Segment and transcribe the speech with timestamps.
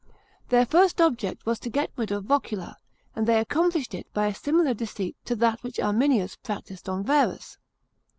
[0.49, 2.73] Their first object was to get rid of Vocula,
[3.15, 7.59] and they accomplished it by a similar deceit to that which Arminius practised on Varus.